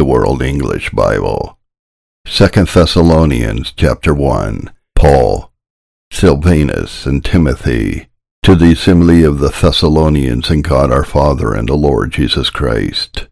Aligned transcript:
the 0.00 0.04
World 0.06 0.40
English 0.40 0.88
Bible. 0.92 1.58
2 2.24 2.46
Thessalonians 2.64 3.70
chapter 3.76 4.14
1. 4.14 4.72
Paul, 4.94 5.52
Silvanus, 6.10 7.04
and 7.04 7.22
Timothy, 7.22 8.08
to 8.42 8.54
the 8.54 8.72
assembly 8.72 9.24
of 9.24 9.40
the 9.40 9.50
Thessalonians 9.50 10.50
in 10.50 10.62
God 10.62 10.90
our 10.90 11.04
Father 11.04 11.52
and 11.52 11.68
the 11.68 11.74
Lord 11.74 12.12
Jesus 12.12 12.48
Christ. 12.48 13.28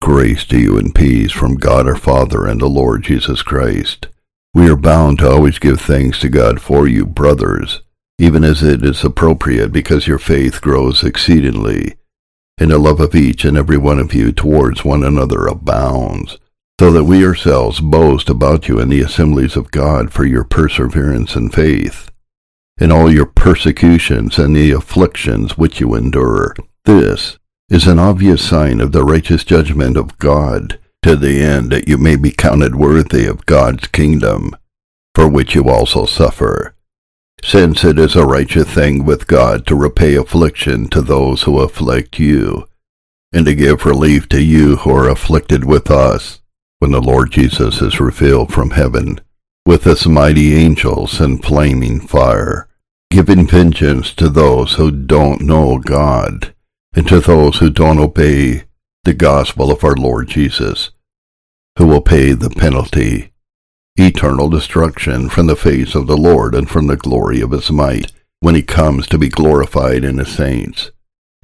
Grace 0.00 0.44
to 0.44 0.60
you 0.60 0.78
and 0.78 0.94
peace 0.94 1.32
from 1.32 1.56
God 1.56 1.88
our 1.88 1.96
Father 1.96 2.46
and 2.46 2.60
the 2.60 2.68
Lord 2.68 3.02
Jesus 3.02 3.42
Christ. 3.42 4.06
We 4.54 4.70
are 4.70 4.76
bound 4.76 5.18
to 5.18 5.28
always 5.28 5.58
give 5.58 5.80
thanks 5.80 6.20
to 6.20 6.28
God 6.28 6.60
for 6.60 6.86
you, 6.86 7.04
brothers, 7.04 7.82
even 8.20 8.44
as 8.44 8.62
it 8.62 8.84
is 8.84 9.02
appropriate 9.02 9.72
because 9.72 10.06
your 10.06 10.20
faith 10.20 10.60
grows 10.60 11.02
exceedingly 11.02 11.96
and 12.58 12.70
the 12.70 12.78
love 12.78 13.00
of 13.00 13.14
each 13.14 13.44
and 13.44 13.56
every 13.56 13.76
one 13.76 13.98
of 13.98 14.14
you 14.14 14.32
towards 14.32 14.84
one 14.84 15.04
another 15.04 15.46
abounds, 15.46 16.38
so 16.80 16.90
that 16.90 17.04
we 17.04 17.24
ourselves 17.24 17.80
boast 17.80 18.28
about 18.28 18.68
you 18.68 18.78
in 18.78 18.88
the 18.88 19.00
assemblies 19.00 19.56
of 19.56 19.70
God 19.70 20.12
for 20.12 20.24
your 20.24 20.44
perseverance 20.44 21.36
and 21.36 21.52
faith, 21.52 22.10
in 22.78 22.92
all 22.92 23.12
your 23.12 23.26
persecutions 23.26 24.38
and 24.38 24.54
the 24.54 24.70
afflictions 24.70 25.58
which 25.58 25.80
you 25.80 25.94
endure. 25.94 26.54
This 26.84 27.38
is 27.68 27.86
an 27.86 27.98
obvious 27.98 28.46
sign 28.46 28.80
of 28.80 28.92
the 28.92 29.04
righteous 29.04 29.44
judgment 29.44 29.96
of 29.96 30.18
God, 30.18 30.78
to 31.02 31.16
the 31.16 31.40
end 31.40 31.70
that 31.72 31.88
you 31.88 31.98
may 31.98 32.16
be 32.16 32.30
counted 32.30 32.74
worthy 32.74 33.26
of 33.26 33.46
God's 33.46 33.86
kingdom, 33.88 34.56
for 35.14 35.28
which 35.28 35.54
you 35.54 35.68
also 35.68 36.06
suffer 36.06 36.75
since 37.42 37.84
it 37.84 37.98
is 37.98 38.16
a 38.16 38.26
righteous 38.26 38.68
thing 38.68 39.04
with 39.04 39.26
God 39.26 39.66
to 39.66 39.74
repay 39.74 40.14
affliction 40.14 40.88
to 40.88 41.00
those 41.00 41.42
who 41.42 41.60
afflict 41.60 42.18
you, 42.18 42.68
and 43.32 43.46
to 43.46 43.54
give 43.54 43.84
relief 43.84 44.28
to 44.30 44.42
you 44.42 44.76
who 44.76 44.90
are 44.90 45.08
afflicted 45.08 45.64
with 45.64 45.90
us, 45.90 46.40
when 46.78 46.92
the 46.92 47.00
Lord 47.00 47.30
Jesus 47.30 47.80
is 47.80 48.00
revealed 48.00 48.52
from 48.52 48.70
heaven, 48.70 49.20
with 49.64 49.84
his 49.84 50.06
mighty 50.06 50.54
angels 50.54 51.20
and 51.20 51.44
flaming 51.44 52.00
fire, 52.00 52.68
giving 53.10 53.46
vengeance 53.46 54.12
to 54.14 54.28
those 54.28 54.74
who 54.74 54.90
don't 54.90 55.40
know 55.40 55.78
God, 55.78 56.54
and 56.94 57.06
to 57.08 57.20
those 57.20 57.58
who 57.58 57.70
don't 57.70 57.98
obey 57.98 58.64
the 59.04 59.14
gospel 59.14 59.70
of 59.70 59.84
our 59.84 59.94
Lord 59.94 60.28
Jesus, 60.28 60.90
who 61.78 61.86
will 61.86 62.00
pay 62.00 62.32
the 62.32 62.50
penalty 62.50 63.32
eternal 63.98 64.48
destruction 64.48 65.28
from 65.28 65.46
the 65.46 65.56
face 65.56 65.94
of 65.94 66.06
the 66.06 66.16
Lord 66.16 66.54
and 66.54 66.68
from 66.68 66.86
the 66.86 66.96
glory 66.96 67.40
of 67.40 67.50
his 67.50 67.70
might, 67.70 68.12
when 68.40 68.54
he 68.54 68.62
comes 68.62 69.06
to 69.06 69.18
be 69.18 69.28
glorified 69.28 70.04
in 70.04 70.18
his 70.18 70.34
saints, 70.34 70.90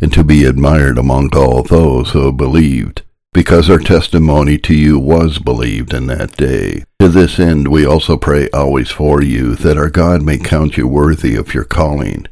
and 0.00 0.12
to 0.12 0.22
be 0.22 0.44
admired 0.44 0.98
among 0.98 1.34
all 1.34 1.62
those 1.62 2.10
who 2.10 2.26
have 2.26 2.36
believed, 2.36 3.02
because 3.32 3.70
our 3.70 3.78
testimony 3.78 4.58
to 4.58 4.74
you 4.74 4.98
was 4.98 5.38
believed 5.38 5.94
in 5.94 6.06
that 6.06 6.36
day. 6.36 6.84
To 7.00 7.08
this 7.08 7.40
end 7.40 7.68
we 7.68 7.86
also 7.86 8.16
pray 8.16 8.50
always 8.50 8.90
for 8.90 9.22
you, 9.22 9.54
that 9.56 9.78
our 9.78 9.88
God 9.88 10.22
may 10.22 10.38
count 10.38 10.76
you 10.76 10.86
worthy 10.86 11.34
of 11.36 11.54
your 11.54 11.64
calling, 11.64 12.26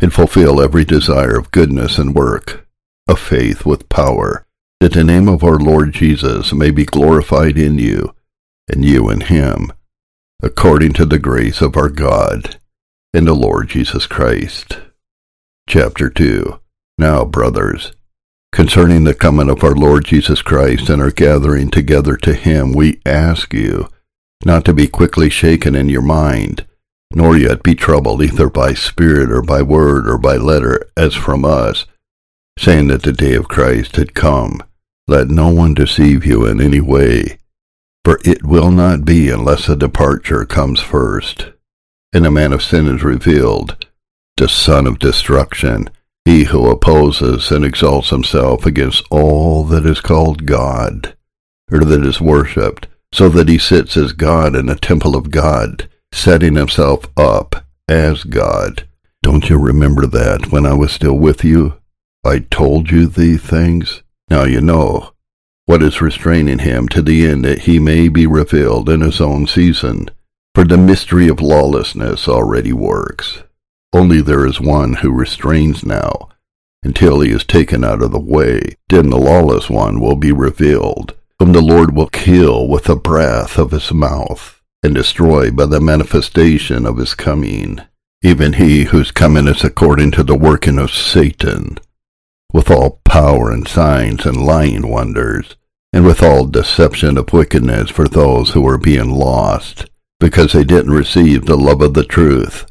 and 0.00 0.12
fulfill 0.12 0.62
every 0.62 0.84
desire 0.84 1.36
of 1.36 1.50
goodness 1.50 1.98
and 1.98 2.14
work, 2.14 2.66
of 3.06 3.20
faith 3.20 3.66
with 3.66 3.90
power, 3.90 4.46
that 4.80 4.94
the 4.94 5.04
name 5.04 5.28
of 5.28 5.44
our 5.44 5.58
Lord 5.58 5.92
Jesus 5.92 6.54
may 6.54 6.70
be 6.70 6.86
glorified 6.86 7.58
in 7.58 7.78
you, 7.78 8.14
and 8.72 8.84
you 8.84 9.10
in 9.10 9.22
him, 9.22 9.72
according 10.42 10.92
to 10.94 11.04
the 11.04 11.18
grace 11.18 11.60
of 11.60 11.76
our 11.76 11.88
God 11.88 12.58
and 13.12 13.26
the 13.26 13.34
Lord 13.34 13.68
Jesus 13.68 14.06
Christ. 14.06 14.78
Chapter 15.68 16.08
2 16.08 16.60
Now, 16.96 17.24
brothers, 17.24 17.92
concerning 18.52 19.04
the 19.04 19.14
coming 19.14 19.50
of 19.50 19.64
our 19.64 19.74
Lord 19.74 20.04
Jesus 20.04 20.42
Christ 20.42 20.88
and 20.88 21.02
our 21.02 21.10
gathering 21.10 21.70
together 21.70 22.16
to 22.18 22.34
him, 22.34 22.72
we 22.72 23.00
ask 23.04 23.52
you 23.52 23.88
not 24.44 24.64
to 24.64 24.72
be 24.72 24.86
quickly 24.86 25.28
shaken 25.28 25.74
in 25.74 25.88
your 25.88 26.02
mind, 26.02 26.64
nor 27.12 27.36
yet 27.36 27.62
be 27.62 27.74
troubled 27.74 28.22
either 28.22 28.48
by 28.48 28.72
spirit 28.72 29.30
or 29.30 29.42
by 29.42 29.62
word 29.62 30.08
or 30.08 30.16
by 30.16 30.36
letter, 30.36 30.88
as 30.96 31.14
from 31.14 31.44
us, 31.44 31.86
saying 32.58 32.86
that 32.88 33.02
the 33.02 33.12
day 33.12 33.34
of 33.34 33.48
Christ 33.48 33.96
had 33.96 34.14
come. 34.14 34.62
Let 35.08 35.28
no 35.28 35.48
one 35.48 35.74
deceive 35.74 36.24
you 36.24 36.46
in 36.46 36.60
any 36.60 36.80
way 36.80 37.39
for 38.04 38.18
it 38.24 38.44
will 38.44 38.70
not 38.70 39.04
be 39.04 39.30
unless 39.30 39.68
a 39.68 39.76
departure 39.76 40.44
comes 40.44 40.80
first, 40.80 41.52
and 42.12 42.26
a 42.26 42.30
man 42.30 42.52
of 42.52 42.62
sin 42.62 42.86
is 42.86 43.02
revealed, 43.02 43.86
the 44.36 44.48
son 44.48 44.86
of 44.86 44.98
destruction, 44.98 45.90
he 46.24 46.44
who 46.44 46.68
opposes 46.68 47.50
and 47.50 47.64
exalts 47.64 48.10
himself 48.10 48.64
against 48.64 49.04
all 49.10 49.64
that 49.64 49.84
is 49.84 50.00
called 50.00 50.46
God, 50.46 51.14
or 51.70 51.80
that 51.80 52.04
is 52.04 52.20
worshipped, 52.20 52.86
so 53.12 53.28
that 53.28 53.48
he 53.48 53.58
sits 53.58 53.96
as 53.96 54.12
God 54.12 54.54
in 54.56 54.68
a 54.68 54.76
temple 54.76 55.16
of 55.16 55.30
God, 55.30 55.88
setting 56.12 56.56
himself 56.56 57.06
up 57.16 57.64
as 57.88 58.24
God. 58.24 58.86
Don't 59.22 59.50
you 59.50 59.58
remember 59.58 60.06
that 60.06 60.50
when 60.50 60.64
I 60.64 60.74
was 60.74 60.92
still 60.92 61.18
with 61.18 61.44
you? 61.44 61.74
I 62.24 62.40
told 62.40 62.90
you 62.90 63.06
these 63.06 63.42
things? 63.42 64.02
Now 64.28 64.44
you 64.44 64.60
know 64.60 65.12
what 65.70 65.84
is 65.84 66.00
restraining 66.00 66.58
him 66.58 66.88
to 66.88 67.00
the 67.00 67.24
end 67.24 67.44
that 67.44 67.60
he 67.60 67.78
may 67.78 68.08
be 68.08 68.26
revealed 68.26 68.88
in 68.88 69.02
his 69.02 69.20
own 69.20 69.46
season. 69.46 70.10
For 70.52 70.64
the 70.64 70.76
mystery 70.76 71.28
of 71.28 71.40
lawlessness 71.40 72.26
already 72.26 72.72
works. 72.72 73.44
Only 73.92 74.20
there 74.20 74.44
is 74.44 74.60
one 74.60 74.94
who 74.94 75.12
restrains 75.12 75.84
now, 75.84 76.28
until 76.82 77.20
he 77.20 77.30
is 77.30 77.44
taken 77.44 77.84
out 77.84 78.02
of 78.02 78.10
the 78.10 78.18
way. 78.18 78.74
Then 78.88 79.10
the 79.10 79.16
lawless 79.16 79.70
one 79.70 80.00
will 80.00 80.16
be 80.16 80.32
revealed, 80.32 81.14
whom 81.38 81.52
the 81.52 81.62
Lord 81.62 81.94
will 81.94 82.08
kill 82.08 82.66
with 82.66 82.86
the 82.86 82.96
breath 82.96 83.56
of 83.56 83.70
his 83.70 83.92
mouth, 83.92 84.60
and 84.82 84.92
destroy 84.92 85.52
by 85.52 85.66
the 85.66 85.80
manifestation 85.80 86.84
of 86.84 86.96
his 86.96 87.14
coming. 87.14 87.80
Even 88.22 88.54
he 88.54 88.86
whose 88.86 89.12
coming 89.12 89.46
is 89.46 89.62
according 89.62 90.10
to 90.10 90.24
the 90.24 90.34
working 90.34 90.80
of 90.80 90.90
Satan, 90.90 91.78
with 92.52 92.72
all 92.72 93.00
power 93.04 93.52
and 93.52 93.68
signs 93.68 94.26
and 94.26 94.44
lying 94.44 94.88
wonders, 94.88 95.54
and 95.92 96.04
with 96.04 96.22
all 96.22 96.46
deception 96.46 97.18
of 97.18 97.32
wickedness 97.32 97.90
for 97.90 98.06
those 98.06 98.50
who 98.50 98.66
are 98.66 98.78
being 98.78 99.10
lost, 99.10 99.88
because 100.18 100.52
they 100.52 100.64
didn't 100.64 100.92
receive 100.92 101.46
the 101.46 101.56
love 101.56 101.80
of 101.82 101.94
the 101.94 102.04
truth, 102.04 102.70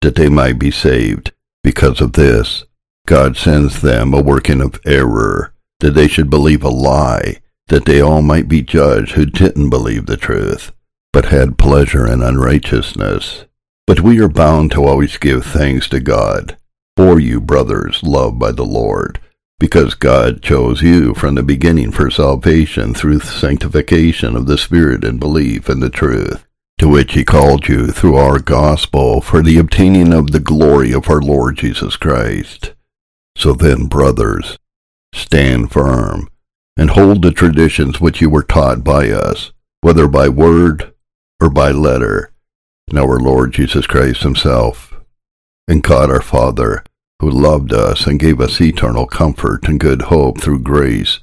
that 0.00 0.14
they 0.14 0.28
might 0.28 0.58
be 0.58 0.70
saved. 0.70 1.32
Because 1.62 2.00
of 2.00 2.12
this, 2.12 2.64
God 3.06 3.36
sends 3.36 3.80
them 3.80 4.14
a 4.14 4.22
working 4.22 4.60
of 4.60 4.80
error, 4.84 5.54
that 5.80 5.92
they 5.92 6.08
should 6.08 6.30
believe 6.30 6.62
a 6.62 6.68
lie, 6.68 7.40
that 7.68 7.84
they 7.84 8.00
all 8.00 8.22
might 8.22 8.48
be 8.48 8.62
judged 8.62 9.12
who 9.12 9.26
didn't 9.26 9.70
believe 9.70 10.06
the 10.06 10.16
truth, 10.16 10.72
but 11.12 11.26
had 11.26 11.58
pleasure 11.58 12.06
in 12.06 12.22
unrighteousness. 12.22 13.44
But 13.86 14.00
we 14.00 14.20
are 14.20 14.28
bound 14.28 14.72
to 14.72 14.84
always 14.84 15.16
give 15.18 15.44
thanks 15.44 15.88
to 15.88 16.00
God, 16.00 16.56
for 16.96 17.18
you, 17.18 17.40
brothers, 17.40 18.02
loved 18.02 18.38
by 18.38 18.52
the 18.52 18.64
Lord, 18.64 19.20
because 19.58 19.94
God 19.94 20.42
chose 20.42 20.82
you 20.82 21.14
from 21.14 21.34
the 21.34 21.42
beginning 21.42 21.92
for 21.92 22.10
salvation 22.10 22.94
through 22.94 23.20
sanctification 23.20 24.36
of 24.36 24.46
the 24.46 24.58
Spirit 24.58 25.04
and 25.04 25.20
belief 25.20 25.68
in 25.68 25.80
the 25.80 25.90
truth, 25.90 26.44
to 26.78 26.88
which 26.88 27.14
he 27.14 27.24
called 27.24 27.68
you 27.68 27.88
through 27.88 28.16
our 28.16 28.38
gospel 28.38 29.20
for 29.20 29.42
the 29.42 29.58
obtaining 29.58 30.12
of 30.12 30.32
the 30.32 30.40
glory 30.40 30.92
of 30.92 31.08
our 31.08 31.20
Lord 31.20 31.56
Jesus 31.56 31.96
Christ. 31.96 32.74
So 33.36 33.52
then, 33.52 33.86
brothers, 33.86 34.58
stand 35.12 35.72
firm, 35.72 36.28
and 36.76 36.90
hold 36.90 37.22
the 37.22 37.32
traditions 37.32 38.00
which 38.00 38.20
you 38.20 38.28
were 38.28 38.42
taught 38.42 38.82
by 38.82 39.10
us, 39.10 39.52
whether 39.80 40.08
by 40.08 40.28
word 40.28 40.92
or 41.40 41.50
by 41.50 41.70
letter, 41.70 42.32
and 42.88 42.98
our 42.98 43.18
Lord 43.18 43.52
Jesus 43.52 43.86
Christ 43.86 44.22
himself, 44.22 44.94
and 45.68 45.82
God 45.82 46.10
our 46.10 46.22
Father, 46.22 46.84
who 47.24 47.30
loved 47.30 47.72
us 47.72 48.06
and 48.06 48.20
gave 48.20 48.38
us 48.38 48.60
eternal 48.60 49.06
comfort 49.06 49.66
and 49.66 49.80
good 49.80 50.02
hope 50.02 50.38
through 50.38 50.58
grace, 50.58 51.20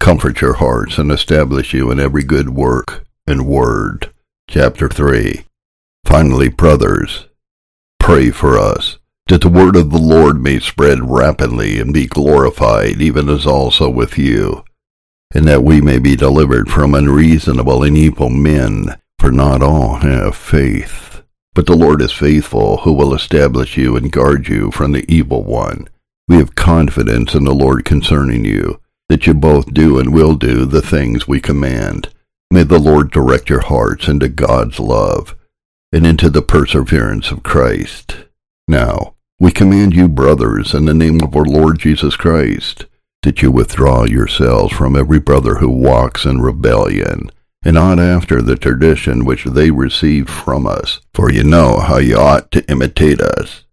comfort 0.00 0.40
your 0.40 0.54
hearts 0.54 0.98
and 0.98 1.12
establish 1.12 1.72
you 1.72 1.88
in 1.88 2.00
every 2.00 2.24
good 2.24 2.50
work 2.50 3.04
and 3.28 3.46
word. 3.46 4.12
Chapter 4.48 4.88
3 4.88 5.44
Finally, 6.04 6.48
brothers, 6.48 7.28
pray 8.00 8.32
for 8.32 8.58
us, 8.58 8.98
that 9.28 9.42
the 9.42 9.48
word 9.48 9.76
of 9.76 9.90
the 9.90 9.98
Lord 9.98 10.42
may 10.42 10.58
spread 10.58 11.08
rapidly 11.08 11.78
and 11.78 11.94
be 11.94 12.08
glorified, 12.08 13.00
even 13.00 13.28
as 13.28 13.46
also 13.46 13.88
with 13.88 14.18
you, 14.18 14.64
and 15.32 15.46
that 15.46 15.62
we 15.62 15.80
may 15.80 16.00
be 16.00 16.16
delivered 16.16 16.68
from 16.68 16.92
unreasonable 16.92 17.84
and 17.84 17.96
evil 17.96 18.30
men, 18.30 19.00
for 19.20 19.30
not 19.30 19.62
all 19.62 19.96
have 19.96 20.34
faith. 20.34 21.09
But 21.54 21.66
the 21.66 21.76
Lord 21.76 22.00
is 22.00 22.12
faithful, 22.12 22.78
who 22.78 22.92
will 22.92 23.14
establish 23.14 23.76
you 23.76 23.96
and 23.96 24.12
guard 24.12 24.48
you 24.48 24.70
from 24.70 24.92
the 24.92 25.04
evil 25.12 25.42
one. 25.42 25.88
We 26.28 26.36
have 26.36 26.54
confidence 26.54 27.34
in 27.34 27.44
the 27.44 27.54
Lord 27.54 27.84
concerning 27.84 28.44
you, 28.44 28.80
that 29.08 29.26
you 29.26 29.34
both 29.34 29.74
do 29.74 29.98
and 29.98 30.14
will 30.14 30.36
do 30.36 30.64
the 30.64 30.82
things 30.82 31.26
we 31.26 31.40
command. 31.40 32.08
May 32.52 32.62
the 32.62 32.78
Lord 32.78 33.10
direct 33.10 33.48
your 33.48 33.60
hearts 33.60 34.06
into 34.06 34.28
God's 34.28 34.78
love, 34.78 35.34
and 35.92 36.06
into 36.06 36.30
the 36.30 36.42
perseverance 36.42 37.32
of 37.32 37.42
Christ. 37.42 38.16
Now, 38.68 39.14
we 39.40 39.50
command 39.50 39.94
you, 39.94 40.06
brothers, 40.06 40.74
in 40.74 40.84
the 40.84 40.94
name 40.94 41.20
of 41.20 41.34
our 41.34 41.44
Lord 41.44 41.80
Jesus 41.80 42.14
Christ, 42.14 42.86
that 43.22 43.42
you 43.42 43.50
withdraw 43.50 44.04
yourselves 44.04 44.72
from 44.72 44.96
every 44.96 45.18
brother 45.18 45.56
who 45.56 45.68
walks 45.68 46.24
in 46.24 46.40
rebellion, 46.40 47.30
and 47.62 47.74
not 47.74 47.98
after 47.98 48.40
the 48.40 48.56
tradition 48.56 49.24
which 49.24 49.44
they 49.44 49.70
received 49.70 50.30
from 50.30 50.66
us. 50.66 51.00
For 51.12 51.30
you 51.30 51.44
know 51.44 51.78
how 51.78 51.98
you 51.98 52.16
ought 52.16 52.50
to 52.52 52.70
imitate 52.70 53.20
us. 53.20 53.64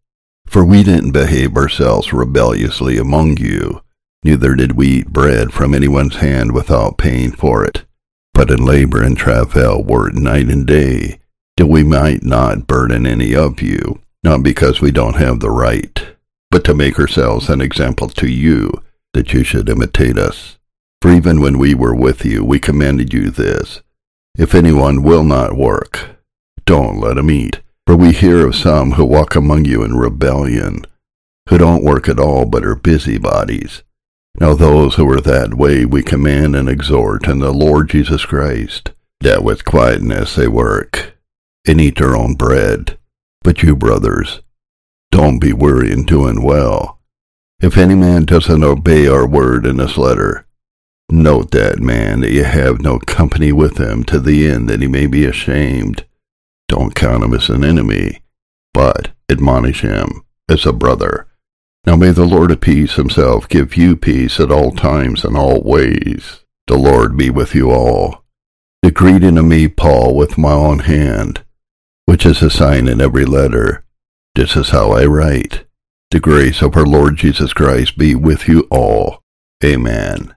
For 0.47 0.63
we 0.63 0.83
didn't 0.83 1.11
behave 1.11 1.55
ourselves 1.55 2.13
rebelliously 2.13 2.97
among 2.97 3.37
you, 3.37 3.81
neither 4.23 4.55
did 4.55 4.73
we 4.73 4.87
eat 4.87 5.07
bread 5.07 5.53
from 5.53 5.73
anyone's 5.73 6.17
hand 6.17 6.53
without 6.53 6.97
paying 6.97 7.31
for 7.31 7.63
it, 7.63 7.85
but 8.33 8.51
in 8.51 8.65
labor 8.65 9.01
and 9.01 9.17
travail 9.17 9.83
worked 9.83 10.15
night 10.15 10.47
and 10.47 10.65
day, 10.65 11.19
till 11.57 11.67
we 11.67 11.83
might 11.83 12.23
not 12.23 12.67
burden 12.67 13.05
any 13.05 13.35
of 13.35 13.61
you, 13.61 14.01
not 14.23 14.43
because 14.43 14.81
we 14.81 14.91
don't 14.91 15.15
have 15.15 15.39
the 15.39 15.49
right, 15.49 16.15
but 16.49 16.63
to 16.63 16.73
make 16.73 16.99
ourselves 16.99 17.49
an 17.49 17.61
example 17.61 18.07
to 18.09 18.27
you, 18.27 18.71
that 19.13 19.33
you 19.33 19.43
should 19.43 19.69
imitate 19.69 20.17
us. 20.17 20.56
For 21.01 21.11
even 21.11 21.41
when 21.41 21.59
we 21.59 21.75
were 21.75 21.95
with 21.95 22.25
you, 22.25 22.43
we 22.43 22.59
commanded 22.59 23.13
you 23.13 23.29
this 23.29 23.81
If 24.37 24.55
anyone 24.55 25.03
will 25.03 25.23
not 25.23 25.55
work, 25.55 26.17
don't 26.65 26.99
let 26.99 27.17
him 27.17 27.31
eat. 27.31 27.61
For 27.85 27.95
we 27.95 28.11
hear 28.11 28.45
of 28.45 28.55
some 28.55 28.93
who 28.93 29.05
walk 29.05 29.35
among 29.35 29.63
you 29.63 29.81
in 29.83 29.95
rebellion, 29.95 30.85
who 31.47 31.57
don't 31.57 31.85
work 31.85 32.09
at 32.09 32.19
all 32.19 32.45
but 32.45 32.65
are 32.65 32.75
busybodies. 32.75 33.83
Now 34.39 34.53
those 34.53 34.95
who 34.95 35.09
are 35.09 35.21
that 35.21 35.53
way 35.53 35.85
we 35.85 36.03
command 36.03 36.55
and 36.55 36.67
exhort 36.67 37.27
in 37.27 37.39
the 37.39 37.53
Lord 37.53 37.89
Jesus 37.89 38.25
Christ, 38.25 38.91
that 39.21 39.43
with 39.43 39.63
quietness 39.63 40.35
they 40.35 40.49
work, 40.49 41.17
and 41.65 41.79
eat 41.79 41.97
their 41.97 42.15
own 42.15 42.35
bread. 42.35 42.97
But 43.41 43.63
you, 43.63 43.75
brothers, 43.75 44.41
don't 45.11 45.39
be 45.39 45.53
weary 45.53 45.91
in 45.93 46.03
doing 46.03 46.43
well. 46.43 46.99
If 47.61 47.77
any 47.77 47.95
man 47.95 48.25
doesn't 48.25 48.63
obey 48.63 49.07
our 49.07 49.25
word 49.25 49.65
in 49.65 49.77
this 49.77 49.97
letter, 49.97 50.45
note 51.09 51.51
that 51.51 51.79
man 51.79 52.19
that 52.21 52.31
you 52.31 52.43
have 52.43 52.81
no 52.81 52.99
company 52.99 53.51
with 53.51 53.77
him 53.77 54.03
to 54.03 54.19
the 54.19 54.47
end 54.47 54.69
that 54.69 54.81
he 54.81 54.87
may 54.87 55.07
be 55.07 55.25
ashamed. 55.25 56.05
Don't 56.67 56.95
count 56.95 57.23
him 57.23 57.33
as 57.33 57.49
an 57.49 57.63
enemy, 57.63 58.21
but 58.73 59.11
admonish 59.29 59.81
him 59.81 60.23
as 60.49 60.65
a 60.65 60.73
brother. 60.73 61.27
Now 61.85 61.95
may 61.95 62.11
the 62.11 62.25
Lord 62.25 62.51
of 62.51 62.59
peace 62.59 62.95
himself 62.95 63.47
give 63.47 63.77
you 63.77 63.95
peace 63.95 64.39
at 64.39 64.51
all 64.51 64.71
times 64.71 65.23
and 65.23 65.37
all 65.37 65.61
ways. 65.61 66.43
The 66.67 66.77
Lord 66.77 67.15
be 67.15 67.29
with 67.29 67.55
you 67.55 67.71
all. 67.71 68.23
The 68.83 68.91
greeting 68.91 69.37
of 69.37 69.45
me, 69.45 69.69
Paul, 69.69 70.15
with 70.15 70.37
my 70.37 70.51
own 70.51 70.79
hand, 70.79 71.43
which 72.05 72.25
is 72.25 72.41
a 72.41 72.49
sign 72.49 72.89
in 72.89 72.99
every 72.99 73.25
letter. 73.25 73.85
This 74.35 74.55
is 74.57 74.69
how 74.69 74.91
I 74.91 75.05
write. 75.05 75.63
The 76.11 76.19
grace 76.19 76.61
of 76.61 76.75
our 76.75 76.85
Lord 76.85 77.15
Jesus 77.15 77.53
Christ 77.53 77.97
be 77.97 78.15
with 78.15 78.47
you 78.47 78.67
all. 78.69 79.23
Amen. 79.63 80.25